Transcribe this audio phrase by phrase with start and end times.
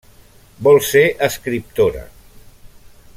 [0.67, 2.03] Vol ser escriptora.